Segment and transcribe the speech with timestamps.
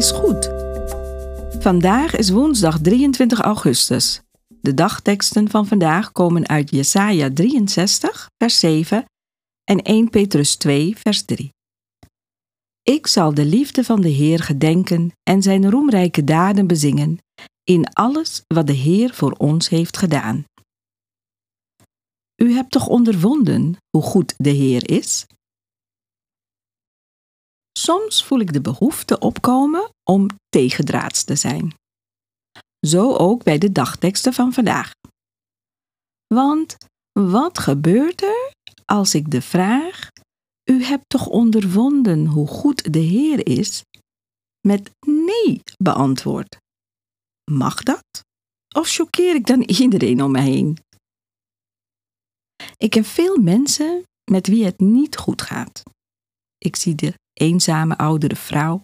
[0.00, 0.50] Is goed?
[1.62, 4.20] Vandaag is woensdag 23 augustus.
[4.60, 9.04] De dagteksten van vandaag komen uit Jesaja 63, vers 7
[9.64, 11.52] en 1 Petrus 2, vers 3.
[12.82, 17.18] Ik zal de liefde van de Heer gedenken en zijn roemrijke daden bezingen
[17.64, 20.44] in alles wat de Heer voor ons heeft gedaan.
[22.42, 25.26] U hebt toch ondervonden hoe goed de Heer is?
[27.80, 31.74] Soms voel ik de behoefte opkomen om tegendraads te zijn.
[32.86, 34.92] Zo ook bij de dagteksten van vandaag.
[36.34, 36.76] Want
[37.12, 38.52] wat gebeurt er
[38.84, 40.08] als ik de vraag:
[40.70, 43.82] U hebt toch ondervonden hoe goed de Heer is?
[44.66, 46.56] met nee beantwoord?
[47.50, 48.04] Mag dat?
[48.74, 50.78] Of choqueer ik dan iedereen om me heen?
[52.76, 55.82] Ik ken veel mensen met wie het niet goed gaat.
[56.58, 58.80] Ik zie de eenzame oudere vrouw.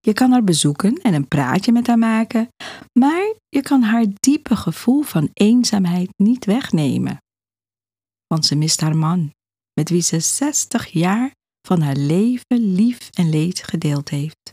[0.00, 2.48] Je kan haar bezoeken en een praatje met haar maken,
[2.98, 7.18] maar je kan haar diepe gevoel van eenzaamheid niet wegnemen.
[8.26, 9.32] Want ze mist haar man,
[9.72, 11.30] met wie ze 60 jaar
[11.66, 14.52] van haar leven lief en leed gedeeld heeft.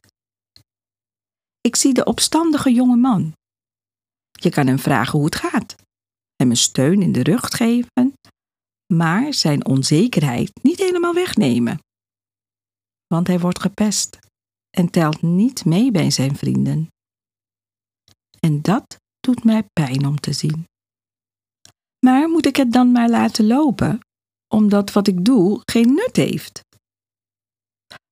[1.61, 3.33] Ik zie de opstandige jonge man.
[4.31, 5.75] Je kan hem vragen hoe het gaat,
[6.35, 8.13] hem een steun in de rug geven,
[8.93, 11.79] maar zijn onzekerheid niet helemaal wegnemen
[13.15, 14.19] want hij wordt gepest
[14.77, 16.87] en telt niet mee bij zijn vrienden.
[18.39, 20.65] En dat doet mij pijn om te zien.
[22.05, 23.99] Maar moet ik het dan maar laten lopen,
[24.53, 26.63] omdat wat ik doe geen nut heeft?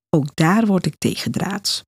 [0.10, 1.82] Ook daar word ik tegendraads.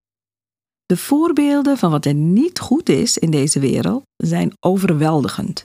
[0.85, 5.63] De voorbeelden van wat er niet goed is in deze wereld zijn overweldigend.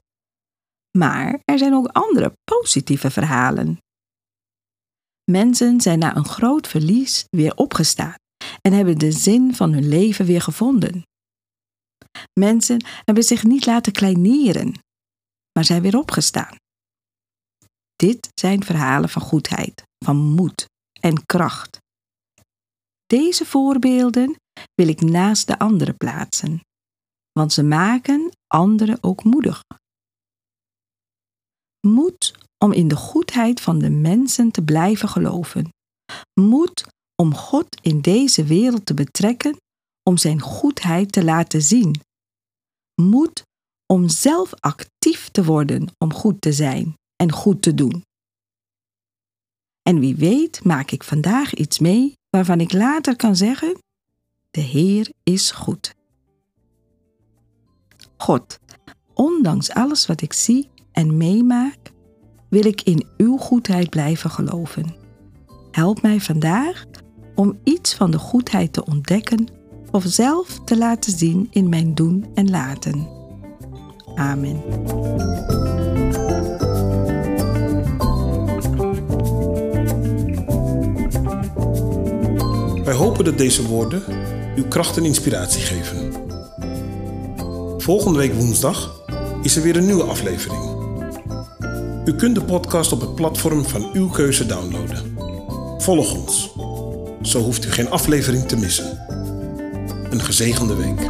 [0.98, 3.78] Maar er zijn ook andere positieve verhalen.
[5.30, 8.14] Mensen zijn na een groot verlies weer opgestaan
[8.60, 11.02] en hebben de zin van hun leven weer gevonden.
[12.40, 14.78] Mensen hebben zich niet laten kleineren,
[15.52, 16.56] maar zijn weer opgestaan.
[17.96, 20.66] Dit zijn verhalen van goedheid, van moed
[21.00, 21.78] en kracht.
[23.06, 24.36] Deze voorbeelden
[24.74, 26.60] wil ik naast de anderen plaatsen,
[27.32, 29.62] want ze maken anderen ook moedig.
[31.86, 35.68] Moed om in de goedheid van de mensen te blijven geloven.
[36.40, 36.84] Moed
[37.16, 39.56] om God in deze wereld te betrekken,
[40.02, 42.00] om Zijn goedheid te laten zien.
[42.94, 43.42] Moed
[43.86, 48.04] om zelf actief te worden om goed te zijn en goed te doen.
[49.82, 53.78] En wie weet maak ik vandaag iets mee waarvan ik later kan zeggen:
[54.50, 55.94] De Heer is goed.
[58.16, 58.58] God,
[59.14, 61.92] ondanks alles wat ik zie en meemaak,
[62.50, 64.94] wil ik in uw goedheid blijven geloven.
[65.70, 66.84] Help mij vandaag
[67.34, 69.46] om iets van de goedheid te ontdekken
[69.90, 73.08] of zelf te laten zien in mijn doen en laten.
[74.14, 74.62] Amen.
[82.84, 84.02] Wij hopen dat deze woorden
[84.56, 86.12] uw kracht en inspiratie geven.
[87.78, 89.02] Volgende week woensdag
[89.42, 90.79] is er weer een nieuwe aflevering.
[92.04, 95.16] U kunt de podcast op het platform van uw keuze downloaden.
[95.78, 96.50] Volg ons.
[97.22, 98.98] Zo hoeft u geen aflevering te missen.
[100.10, 101.08] Een gezegende week.